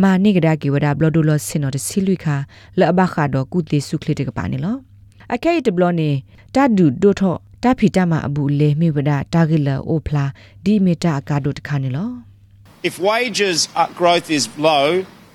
[0.00, 2.36] မာနိကဒါကီဝဒါဘလဒိုလောစင်နော်တစီလူခါ
[2.78, 4.76] လအဘခါဒိုကုတေဆုခလစ်တကပါနေလော
[5.32, 6.10] အကဲ့တဘလနေ
[6.54, 10.24] တာဒူဒိုထောတာဖီတမအဘူးလေမိဝဒါတာဂီလာအိုဖလာ
[10.64, 12.10] ဒီမီတာအကာဒိုတခါနေလော
[12.88, 14.86] If wages uh, growth is low,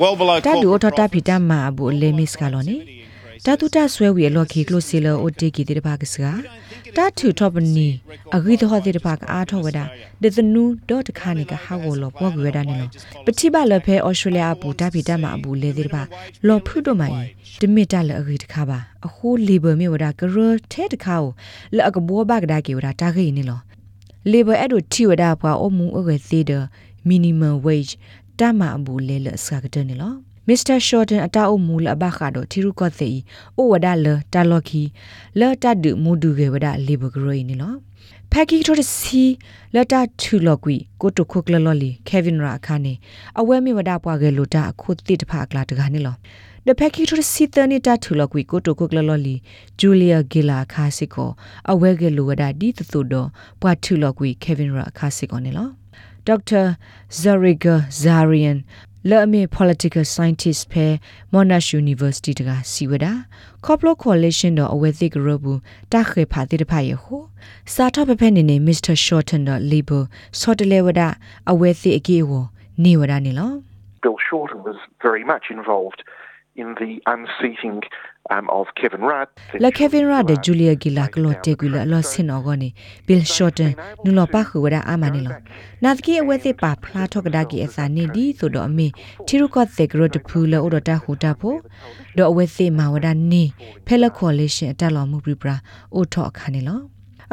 [0.00, 2.76] well below တာဒူ corporate ထတာဖီ profits, တမအဘူးလေမစ်ကလောနေ
[3.46, 6.24] တာတူတာဆွဲဝီလော်ခီကလိုစီလောအိုတေကီတေတပါကစက
[6.96, 7.88] တာထူထောပနီ
[8.36, 9.80] အဂိတဟောတေတပါကအားထောဝဒ
[10.22, 12.88] ဒေသနူဒေါ်တခါနေကဟာဝလောပွားကွေဒနေလော
[13.24, 16.02] ပတိပါလဖဲအော်စတြေးလျအပူတာဖီတမအဘူးလေတေတပါ
[16.46, 17.14] လော်ဖုဒမိုင်
[17.60, 20.36] တမီတာလအဂိတခါပါအဟိုလီဘာမြေဝဒကရ
[20.72, 21.30] ထဲတခါကို
[21.76, 23.60] လအကဘောဘကဒါကေဝဒတာခိနေလော
[24.32, 26.64] labor အဲ့တို့တီဝဒပွားအမှုအဝဲသေးတယ်
[27.08, 27.92] minimum wage
[28.38, 28.80] တမအ
[30.52, 31.18] ဘူးလေလစကတဲ့နေလော Mr.
[31.18, 33.10] Shorten အတာအုပ်မူလဘခါတော့ထီရုကော့သေ
[33.56, 34.82] အိုဝဒလတာလော်ခီ
[35.40, 37.74] လတဒမူဒူကေဝဒလေဘဂရိုင်းနီလော
[38.32, 39.24] ဖက်ကီထိုတစီ
[39.74, 42.94] လတာထူလော်ကွီကိုတုခုကလလော်လီကေဗင်ရာခါနေ
[43.40, 46.16] အဝဲမီဝဒပွားကေလိုတာအခုတိတဖကလာတကနေလော
[46.66, 49.42] the package to see the ni ta thulo kwi ko to ko klo li
[49.80, 51.26] julia gila kha sikko
[51.70, 53.22] awe ge lo wada di tu do
[53.60, 55.64] pwa thulo kwi kevin ra kha sikko ne lo
[56.28, 56.64] dr
[57.22, 58.91] zariga zarian လဲ့
[59.24, 60.86] အမေ political scientist ဖဲ
[61.32, 63.06] Monash University တကစီဝဒ
[63.66, 65.58] Coplo Coalition တော့အဝဲသိကရဘူး
[65.92, 67.16] တခေဖာတိတဖာရဟု
[67.74, 70.02] စာထဖဖဲနေနေ Mr Shorten တော့ label
[70.40, 71.00] စောတလေဝဒ
[71.50, 72.30] အဝဲသိအကေဝ
[72.84, 73.52] နေဝဒနေလော
[74.02, 76.00] Bill Shorten was very much involved
[76.54, 77.80] in the unseating
[78.30, 79.28] um, of Kevin Rudd.
[79.58, 82.74] la Kevin Rudd de Julia Gila klo te gula lo sin ogoni
[83.06, 83.74] Bill Shorten
[84.04, 85.32] nu lo pa khu wada amani lo
[85.80, 88.92] na tki awe te pa phla thok da ki asa ni di so do ame
[89.26, 91.60] thiru ko te gro de phu lo odo ta hu ta pho
[92.16, 93.44] do awe te ma wada ni
[93.86, 95.56] phela coalition အတက်လောမှုပြပရာ
[95.94, 96.80] အိုထော့ခါနေလော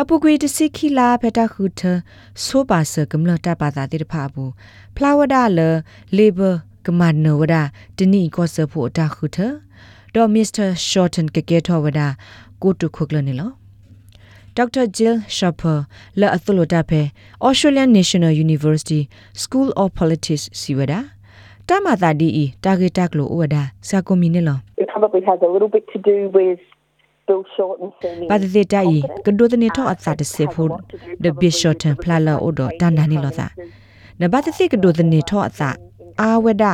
[0.00, 1.82] အပုကွေတစိခိလာဖတာခုထ
[2.44, 4.52] ဆိုပါစကမ္လတာပါတာတိတဖာဘူး
[4.96, 5.60] ဖလာဝဒါလ
[6.16, 6.50] လေဘာ
[6.86, 7.62] ကမန်နဝဒါ
[7.96, 9.38] တနီကောဆဖို့အတာခုထ
[10.14, 12.06] ဒေါ်မစ္စတာရှော့တန်ကကေထောဝဒါ
[12.62, 13.52] ကိုတုခုကလနေလော
[14.58, 14.84] Dr.
[14.96, 15.78] Jill Shopper
[16.20, 17.00] la atholota phe
[17.48, 19.00] Australian National University
[19.42, 20.98] School of Politics siwada
[21.68, 25.84] tamata di i target taklo owada sakomi ne lo It probably has a little bit
[25.92, 26.58] to do with
[27.26, 30.70] Bill Shorten seeming ပါဒတိတိုင်ကဒိုတနေထောအသတစေဖို့
[31.24, 33.46] the bishop and plala odo tanani lo sa
[34.20, 35.62] နဘတ်သိကဒိုတနေထောအသ
[36.20, 36.64] အာဝဒ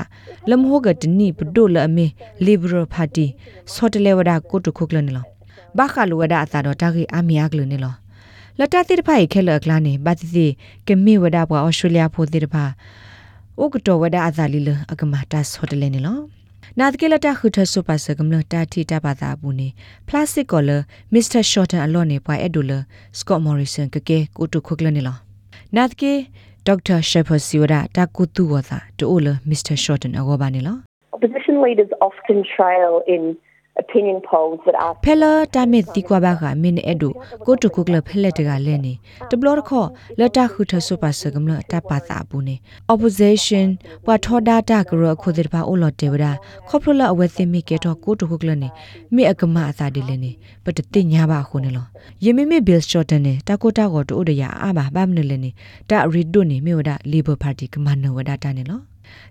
[0.50, 2.06] လမဟုတ်ကတနိပဒိုလအမေ
[2.46, 3.26] liberal party
[3.72, 5.26] စောတလေဝဒကိုတုခုကလနေလော
[5.76, 7.94] ဘာခလူဝဒအသတော့တာဂီအမီယာကလနေလော
[8.58, 10.46] လတတိတဖိုင်ခဲလကလာနေဘတ်သိ
[10.88, 12.64] ကမေဝဒဘွာဩစတြေးလျဖို့တိတဖာ
[13.62, 16.18] ဥကတော်ဝဒအသလီလအကမတာစောတလေနေလော
[16.78, 19.68] နာတကလတာခုထဆုပါစကမလတာတီတာပါတာဘူးနေ
[20.08, 20.70] ပလတ်စတစ်ကောလ
[21.12, 22.72] မစ္စတာရှော့တန်အလော့နေပွားအဒူလ
[23.18, 25.16] စကော့မော်ရီဆန်ကကဲကိုတုခုကလနေလော
[25.76, 27.02] နာတကေဒေါက် Dr.
[27.02, 29.06] Shepo Siwada Takutuwata to
[29.46, 29.76] Mr.
[29.76, 30.82] Shorten Agobanilo.
[31.12, 33.36] Opposition leaders often trail in
[33.82, 37.12] opinion polls that ask ဖဲလာတာမစ်တီကွာဘာကမင်းအဲ့ဒို
[37.46, 38.92] ကိုတုခုကလဖဲလက်တကလဲနေ
[39.30, 39.84] တဘလရခော
[40.18, 42.56] လက်တာခုထဆူပါစကမလတပါတာဘူးနေ
[42.92, 43.68] opposition
[44.04, 46.32] ပွာထောဒတာကရခုဒီပါအိုလတေဝရာ
[46.68, 48.68] ခေါပလအဝဲသိမိကေတော့ကိုတုခုကလနေ
[49.14, 50.30] မိအကမအသာဒီလဲနေ
[50.64, 51.86] ပတတိညာပါခုနေလော
[52.24, 55.50] ယမီမီဘီလ်ရှော့တန်နေတာကိုတာကိုတိုးဒရအာဘာဘာမနလဲနေ
[55.90, 58.30] တာရီဒိုနေမြေဝဒ Labor Party ကမနဝဒ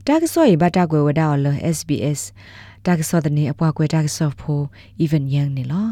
[0.08, 1.48] တာနေလောတာကဆော့ရဘတာကွယ်ဝဒါအော်လ
[1.78, 2.22] SBS
[2.86, 4.64] တာကဆော့တဲ့နေအပွားကွယ်တာကဆော့ဖို့
[5.04, 5.90] even young နေလော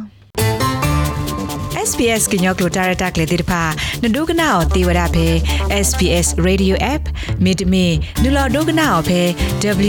[1.89, 3.61] SBS ကညောကလိုတာရတာကလေးတိတဖာ
[4.03, 5.27] နဒုကနာအောတေဝရဖဲ
[5.87, 7.03] SBS Radio App
[7.43, 7.85] မိတမီ
[8.21, 9.21] နူလာဒုကနာအောဖဲ